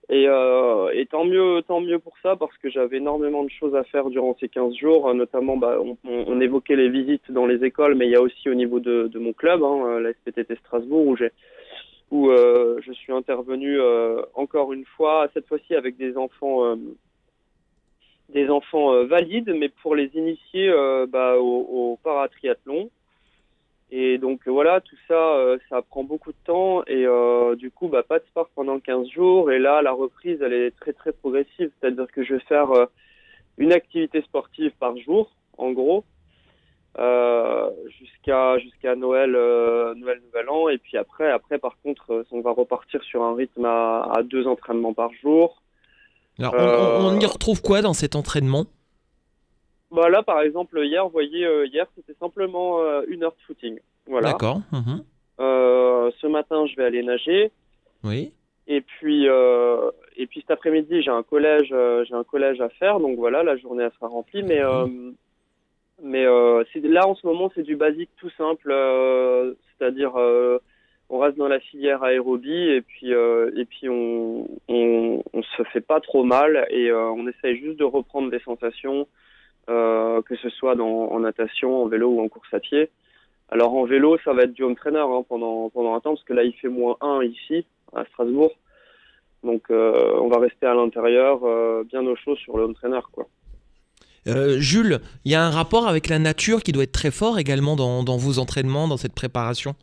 Et, 0.10 0.26
euh, 0.28 0.90
et 0.94 1.06
tant 1.06 1.24
mieux, 1.24 1.62
tant 1.66 1.80
mieux 1.80 2.00
pour 2.00 2.14
ça 2.22 2.36
parce 2.36 2.58
que 2.58 2.70
j'avais 2.70 2.98
énormément 2.98 3.44
de 3.46 3.50
choses 3.50 3.76
à 3.76 3.86
faire 3.86 4.10
durant 4.10 4.36
ces 4.38 4.50
15 4.50 4.76
jours. 4.76 5.14
Notamment, 5.14 5.56
bah, 5.56 5.78
on, 6.04 6.42
évoquait 6.42 6.76
les 6.76 6.90
visites 6.90 7.32
dans 7.32 7.46
les 7.46 7.64
écoles, 7.64 7.96
mais 7.96 8.08
il 8.08 8.12
y 8.12 8.18
a 8.18 8.22
aussi 8.22 8.50
au 8.50 8.54
niveau 8.54 8.82
de, 8.82 9.08
de 9.08 9.20
mon 9.20 9.32
club, 9.32 9.64
hein, 9.64 10.02
la 10.02 10.12
SPTT 10.12 10.58
Strasbourg, 10.58 11.08
où 11.08 11.16
j'ai 11.16 11.32
où 12.10 12.32
je 12.32 12.92
suis 12.94 13.12
intervenu 13.12 13.78
encore 14.34 14.72
une 14.72 14.86
fois, 14.86 15.28
cette 15.34 15.46
fois-ci 15.46 15.76
avec 15.76 15.98
des 15.98 16.16
enfants 16.16 16.78
des 18.30 18.50
enfants 18.50 18.94
euh, 18.94 19.06
valides, 19.06 19.54
mais 19.56 19.70
pour 19.70 19.96
les 19.96 20.08
initier 20.16 20.70
euh, 20.70 21.06
bah, 21.08 21.38
au, 21.38 21.94
au 21.94 22.00
paratriathlon. 22.04 22.90
Et 23.90 24.18
donc 24.18 24.42
voilà, 24.48 24.82
tout 24.82 24.98
ça, 25.08 25.14
euh, 25.14 25.58
ça 25.70 25.82
prend 25.82 26.04
beaucoup 26.04 26.34
de 26.34 26.38
temps 26.44 26.84
et 26.88 27.06
du 27.56 27.72
coup, 27.72 27.88
bah, 27.88 28.04
pas 28.04 28.20
de 28.20 28.26
sport 28.26 28.50
pendant 28.54 28.80
15 28.80 29.10
jours. 29.10 29.52
Et 29.52 29.60
là, 29.60 29.82
la 29.82 29.94
reprise, 29.94 30.42
elle 30.42 30.54
est 30.54 30.72
très 30.72 30.94
très 30.94 31.14
progressive, 31.14 31.72
c'est-à-dire 31.80 32.08
que 32.12 32.24
je 32.24 32.36
vais 32.36 32.42
faire 32.42 32.70
une 33.58 33.72
activité 33.74 34.22
sportive 34.22 34.72
par 34.80 34.98
jour, 34.98 35.32
en 35.58 35.72
gros, 35.72 36.04
euh, 37.00 37.70
jusqu'à 38.00 38.58
jusqu'à 38.58 38.96
Noël, 38.96 39.36
euh, 39.36 39.94
Noël, 39.96 40.20
Nouvel 40.26 40.50
An. 40.50 40.70
Et 40.70 40.78
puis 40.78 40.98
après, 40.98 41.30
après 41.32 41.60
par 41.60 41.78
contre, 41.84 42.26
on 42.32 42.42
va 42.42 42.52
repartir 42.52 43.04
sur 43.04 43.24
un 43.24 43.36
rythme 43.36 43.66
à, 43.66 44.10
à 44.16 44.24
deux 44.24 44.48
entraînements 44.48 44.94
par 44.94 45.12
jour. 45.14 45.62
Alors 46.40 46.54
on, 46.56 46.58
on- 46.58 47.08
on 47.14 47.16
Euh, 47.16 47.20
y 47.20 47.26
retrouve 47.26 47.62
quoi 47.62 47.82
dans 47.82 47.94
cet 47.94 48.16
entraînement? 48.16 48.66
Bah 49.92 50.10
là, 50.10 50.22
par 50.22 50.42
exemple, 50.42 50.80
hier, 50.86 51.04
vous 51.06 51.12
voyez, 51.12 51.46
euh, 51.46 51.66
hier, 51.66 51.86
c'était 51.96 52.16
simplement 52.20 52.80
euh, 52.82 53.04
une 53.08 53.24
heure 53.24 53.32
de 53.32 53.42
footing. 53.48 53.80
Voilà. 54.06 54.32
D'accord. 54.34 54.62
mhm. 54.72 55.04
Ce 56.22 56.26
matin, 56.28 56.66
je 56.66 56.76
vais 56.78 56.86
aller 56.86 57.04
nager. 57.04 57.52
Oui. 58.04 58.32
Et 58.68 58.82
puis, 58.82 59.28
euh, 59.30 59.92
et 60.16 60.26
puis 60.26 60.40
cet 60.42 60.52
après-midi, 60.52 61.02
j'ai 61.02 61.12
un 61.12 61.22
collège, 61.24 61.70
euh, 61.72 62.04
j'ai 62.06 62.16
un 62.16 62.24
collège 62.24 62.60
à 62.62 62.70
faire. 62.70 63.00
Donc 63.00 63.18
voilà, 63.18 63.44
la 63.44 63.56
journée 63.58 63.84
elle 63.84 63.92
sera 63.94 64.08
remplie. 64.08 64.42
Mais, 64.44 64.62
euh, 64.62 64.88
mais 66.02 66.24
là 66.26 67.08
en 67.08 67.16
ce 67.16 67.26
moment, 67.28 67.52
c'est 67.56 67.64
du 67.64 67.76
basique 67.76 68.10
tout 68.18 68.30
simple. 68.38 68.72
C'est-à-dire, 69.78 70.14
on 71.18 71.20
reste 71.20 71.38
dans 71.38 71.48
la 71.48 71.60
filière 71.60 72.04
aérobie 72.04 72.70
et 72.70 72.82
puis, 72.82 73.14
euh, 73.14 73.50
et 73.58 73.66
puis 73.66 73.90
on, 73.90 74.48
on, 74.68 75.24
se 75.58 75.64
fait 75.74 75.82
pas 75.82 76.00
trop 76.00 76.24
mal 76.24 76.68
et 76.70 76.92
euh, 76.92 77.10
on 77.10 77.28
essaye 77.28 77.58
juste 77.58 77.80
de 77.80 77.84
reprendre 77.84 78.30
des 78.30 78.40
sensations, 78.42 79.08
euh, 79.70 80.22
que 80.22 80.36
ce 80.36 80.50
soit 80.50 80.76
dans, 80.76 81.10
en 81.12 81.20
natation, 81.20 81.84
en 81.84 81.88
vélo 81.88 82.10
ou 82.10 82.22
en 82.22 82.28
course 82.28 82.54
à 82.54 82.60
pied. 82.60 82.90
Alors 83.50 83.74
en 83.74 83.86
vélo, 83.86 84.20
ça 84.24 84.34
va 84.34 84.44
être 84.44 84.54
du 84.54 84.62
home 84.62 84.76
trainer 84.76 85.00
hein, 85.00 85.24
pendant 85.28 85.70
pendant 85.72 85.96
un 85.96 86.00
temps 86.02 86.14
parce 86.14 86.24
que 86.24 86.34
là 86.34 86.44
il 86.44 86.54
fait 86.54 86.68
moins 86.68 86.98
1 87.02 87.24
ici 87.24 87.66
à 87.96 88.06
Strasbourg. 88.06 88.52
Donc 89.44 89.64
on 89.70 90.28
va 90.28 90.40
rester 90.40 90.68
à 90.68 90.76
l'intérieur, 90.76 91.40
bien 91.86 92.06
au 92.06 92.16
chaud 92.16 92.36
sur 92.36 92.58
le 92.58 92.66
home 92.66 92.76
trainer 92.76 93.00
quoi. 93.12 93.26
Jules, 94.58 95.00
il 95.24 95.32
y 95.32 95.36
a 95.36 95.44
un 95.44 95.50
rapport 95.50 95.88
avec 95.88 96.10
la 96.10 96.20
nature 96.20 96.62
qui 96.62 96.74
doit 96.74 96.84
être 96.84 96.92
très 96.92 97.12
fort 97.12 97.40
également 97.40 97.78
dans, 97.78 98.04
dans 98.04 98.18
vos 98.18 98.40
entraînements, 98.40 98.90
dans 98.90 98.98
cette 98.98 99.14
préparation? 99.14 99.74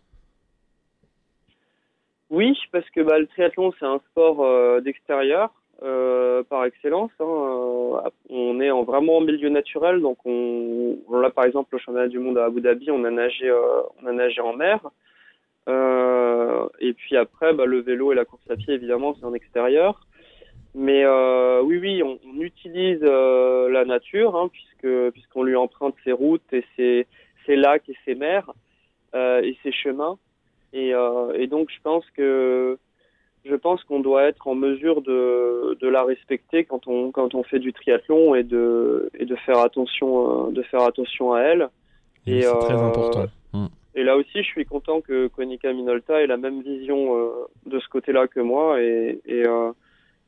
Oui, 2.35 2.59
parce 2.73 2.91
que 2.91 3.01
bah, 3.01 3.21
le 3.21 3.29
triathlon 3.29 3.73
c'est 3.79 3.85
un 3.85 4.01
sport 4.11 4.45
euh, 4.45 4.81
d'extérieur 4.81 5.53
euh, 5.85 6.43
par 6.43 6.65
excellence. 6.65 7.13
hein. 7.21 7.25
Euh, 7.25 8.11
on 8.29 8.61
est 8.61 8.73
en 8.73 8.83
vraiment 8.83 9.19
en 9.19 9.21
milieu 9.21 9.51
naturel, 9.51 10.01
donc 10.01 10.19
on, 10.25 10.99
là 11.13 11.31
par 11.31 11.45
exemple 11.45 11.77
au 11.77 11.79
championnat 11.79 12.09
du 12.09 12.19
monde 12.19 12.37
à 12.39 12.47
Abu 12.47 12.61
Dhabi, 12.61 12.91
on 12.91 13.05
a 13.05 13.11
nagé, 13.13 13.53
on 14.03 14.19
a 14.19 14.43
en 14.43 14.57
mer. 14.57 14.81
Et 16.81 16.93
puis 16.95 17.17
après, 17.17 17.53
bah, 17.55 17.67
le 17.67 17.81
vélo 17.83 18.11
et 18.11 18.17
la 18.17 18.25
course 18.25 18.51
à 18.51 18.57
pied 18.57 18.75
évidemment 18.75 19.15
c'est 19.15 19.27
en 19.27 19.35
extérieur. 19.35 20.01
Mais 20.75 21.07
oui, 21.07 21.79
oui, 21.79 22.03
on, 22.03 22.19
utilise 22.41 23.01
la 23.03 23.85
nature, 23.85 24.35
hein, 24.35 24.51
puisqu'on 25.13 25.45
lui 25.45 25.55
emprunte 25.55 25.95
ses 26.03 26.11
routes 26.11 26.53
et 26.53 26.65
ses, 26.75 27.07
ses 27.47 27.55
lacs 27.55 27.89
et 27.89 27.97
ses 28.05 28.17
mers 28.17 28.51
et 29.15 29.57
ses 29.63 29.71
chemins. 29.71 30.19
Et, 30.75 30.93
euh, 30.93 31.33
et 31.35 31.47
donc 31.47 31.71
je 31.71 31.81
pense 31.83 32.05
que 32.17 32.77
je 33.45 33.55
pense 33.55 33.83
qu'on 33.85 34.01
doit 34.01 34.25
être 34.25 34.49
en 34.49 34.55
mesure 34.55 35.03
de, 35.03 35.79
de 35.81 35.89
la 35.89 36.03
respecter 36.03 36.65
quand 36.65 36.87
on 36.89 37.13
quand 37.13 37.35
on 37.35 37.45
fait 37.45 37.61
du 37.61 37.73
triathlon 37.73 38.35
et 38.35 38.43
de 38.43 39.09
et 39.19 39.25
de 39.25 39.37
faire 39.37 39.61
attention 39.61 40.49
euh, 40.49 40.51
de 40.51 40.63
faire 40.63 40.83
attention 40.83 41.33
à 41.33 41.41
elle. 41.41 41.69
Et, 42.27 42.43
c'est 42.43 42.59
très 42.59 42.75
euh, 42.75 42.89
important. 42.89 43.27
Mm. 43.53 43.67
Et 43.95 44.03
là 44.03 44.17
aussi, 44.17 44.43
je 44.43 44.49
suis 44.49 44.65
content 44.65 45.01
que 45.01 45.29
Konica 45.29 45.73
Minolta 45.73 46.21
ait 46.21 46.27
la 46.27 46.37
même 46.37 46.63
vision 46.63 47.17
euh, 47.17 47.31
de 47.67 47.79
ce 47.79 47.89
côté-là 47.89 48.27
que 48.27 48.41
moi. 48.41 48.81
Et, 48.83 49.21
et, 49.27 49.47
euh, 49.47 49.71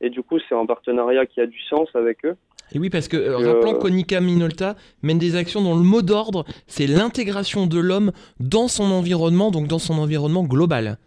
et 0.01 0.11
du 0.11 0.23
coup, 0.23 0.39
c'est 0.49 0.55
un 0.55 0.67
partenariat 0.67 1.27
qui 1.27 1.41
a 1.41 1.47
du 1.47 1.61
sens 1.63 1.89
avec 1.95 2.25
eux. 2.25 2.37
Et 2.75 2.79
oui, 2.79 2.91
parce 2.91 3.09
que 3.09 3.17
euh, 3.17 3.39
Euh, 3.39 3.53
rappelons 3.55 3.75
que 3.75 3.79
Konica 3.79 4.21
Minolta 4.21 4.75
mène 5.03 5.19
des 5.19 5.37
actions 5.37 5.63
dont 5.63 5.77
le 5.77 5.83
mot 5.83 6.03
d'ordre, 6.03 6.45
c'est 6.67 6.87
l'intégration 6.87 7.67
de 7.67 7.79
l'homme 7.79 8.13
dans 8.41 8.69
son 8.69 8.91
environnement, 8.91 9.51
donc 9.51 9.69
dans 9.69 9.79
son 9.79 9.99
environnement 9.99 10.45
global. 10.45 10.99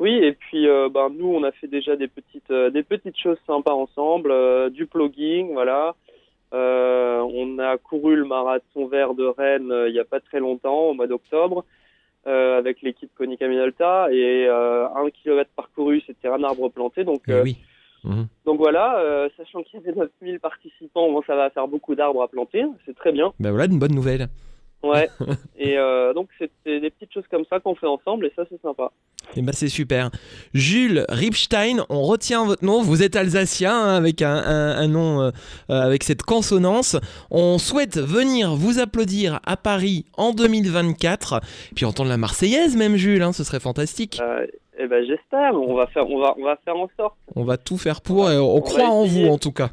Oui, 0.00 0.14
et 0.14 0.32
puis 0.32 0.66
euh, 0.66 0.88
ben, 0.88 1.10
nous, 1.10 1.26
on 1.26 1.44
a 1.44 1.52
fait 1.52 1.68
déjà 1.68 1.94
des 1.94 2.08
petites, 2.08 2.50
euh, 2.50 2.70
des 2.70 2.82
petites 2.82 3.18
choses 3.18 3.36
sympas 3.46 3.74
ensemble, 3.74 4.30
euh, 4.30 4.70
du 4.70 4.86
plugging, 4.86 5.52
voilà. 5.52 5.94
Euh, 6.54 7.20
on 7.20 7.58
a 7.58 7.76
couru 7.76 8.16
le 8.16 8.24
marathon 8.24 8.86
vert 8.86 9.12
de 9.12 9.26
Rennes 9.26 9.70
euh, 9.70 9.88
il 9.88 9.92
n'y 9.92 10.00
a 10.00 10.06
pas 10.06 10.18
très 10.20 10.40
longtemps, 10.40 10.88
au 10.88 10.94
mois 10.94 11.06
d'octobre, 11.06 11.66
euh, 12.26 12.58
avec 12.58 12.82
l'équipe 12.82 13.10
Konica 13.16 13.48
Minolta, 13.48 14.08
et 14.12 14.46
euh, 14.46 14.86
un 14.88 15.08
kilomètre 15.10 15.50
parcouru, 15.56 16.02
c'était 16.06 16.28
un 16.28 16.42
arbre 16.42 16.68
planté, 16.68 17.04
donc 17.04 17.22
Et 17.28 17.32
euh, 17.32 17.42
oui. 17.42 17.56
Mhm. 18.04 18.28
Donc 18.46 18.58
voilà, 18.58 19.28
sachant 19.36 19.62
qu'il 19.62 19.80
y 19.80 19.82
avait 19.82 19.98
9000 19.98 20.40
participants, 20.40 21.10
bon, 21.12 21.22
ça 21.26 21.36
va 21.36 21.50
faire 21.50 21.68
beaucoup 21.68 21.94
d'arbres 21.94 22.22
à 22.22 22.28
planter, 22.28 22.64
c'est 22.86 22.96
très 22.96 23.12
bien. 23.12 23.32
Ben 23.38 23.50
voilà, 23.50 23.66
une 23.66 23.78
bonne 23.78 23.94
nouvelle. 23.94 24.28
Ouais. 24.82 25.10
et 25.58 25.76
euh, 25.76 26.14
donc 26.14 26.28
c'était 26.38 26.80
des 26.80 26.88
petites 26.90 27.12
choses 27.12 27.26
comme 27.30 27.44
ça 27.50 27.60
qu'on 27.60 27.74
fait 27.74 27.86
ensemble 27.86 28.24
et 28.26 28.32
ça 28.34 28.44
c'est 28.50 28.60
sympa. 28.62 28.90
Et 29.36 29.42
ben 29.42 29.52
c'est 29.52 29.68
super. 29.68 30.10
Jules 30.54 31.04
Ripstein, 31.10 31.84
on 31.90 32.02
retient 32.02 32.44
votre 32.46 32.64
nom. 32.64 32.80
Vous 32.82 33.02
êtes 33.02 33.14
alsacien 33.14 33.72
hein, 33.74 33.96
avec 33.96 34.22
un, 34.22 34.34
un- 34.34 34.76
un 34.78 34.88
nom 34.88 35.20
euh, 35.20 35.30
euh, 35.68 35.80
avec 35.82 36.02
cette 36.02 36.22
consonance. 36.22 36.96
On 37.30 37.58
souhaite 37.58 37.98
venir 37.98 38.54
vous 38.56 38.78
applaudir 38.78 39.38
à 39.44 39.56
Paris 39.58 40.06
en 40.16 40.32
2024. 40.32 41.40
Puis 41.76 41.84
entendre 41.84 42.08
la 42.08 42.16
Marseillaise 42.16 42.76
même, 42.76 42.96
Jules. 42.96 43.22
hein, 43.22 43.32
ce 43.32 43.44
serait 43.44 43.60
fantastique. 43.60 44.18
Euh, 44.22 44.46
et 44.78 44.86
ben 44.86 45.04
j'espère, 45.06 45.52
on 45.54 45.74
va 45.74 45.86
faire, 45.88 46.08
on 46.08 46.18
va, 46.20 46.34
on 46.38 46.44
va 46.44 46.56
faire 46.64 46.76
en 46.76 46.88
sorte. 46.96 47.14
On 47.36 47.44
va 47.44 47.58
tout 47.58 47.76
faire 47.76 48.00
pour. 48.00 48.30
et 48.30 48.38
on, 48.38 48.56
On 48.56 48.60
croit 48.62 48.88
en 48.88 49.04
vous 49.04 49.26
en 49.26 49.36
tout 49.36 49.52
cas. 49.52 49.68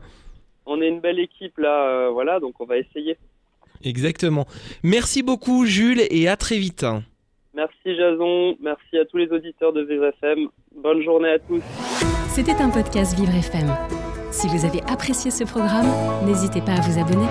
On 0.65 0.81
est 0.81 0.89
une 0.89 0.99
belle 0.99 1.19
équipe 1.19 1.57
là, 1.59 2.09
voilà, 2.09 2.41
donc 2.41 2.55
on 2.59 2.65
va 2.65 2.75
essayer. 2.77 3.17
Exactement. 3.83 4.45
Merci 4.83 5.23
beaucoup, 5.23 5.65
Jules, 5.65 6.01
et 6.09 6.27
à 6.27 6.35
très 6.37 6.57
vite. 6.57 6.85
Merci 7.53 7.95
Jason, 7.95 8.55
merci 8.61 8.97
à 8.97 9.05
tous 9.05 9.17
les 9.17 9.29
auditeurs 9.29 9.73
de 9.73 9.81
Vivre 9.81 10.05
FM. 10.21 10.47
Bonne 10.75 11.01
journée 11.01 11.29
à 11.29 11.39
tous. 11.39 11.61
C'était 12.29 12.61
un 12.61 12.69
podcast 12.69 13.19
Vivre 13.19 13.33
FM. 13.33 13.75
Si 14.31 14.47
vous 14.47 14.63
avez 14.63 14.81
apprécié 14.83 15.31
ce 15.31 15.43
programme, 15.43 15.87
n'hésitez 16.27 16.61
pas 16.61 16.73
à 16.73 16.81
vous 16.81 16.99
abonner. 16.99 17.25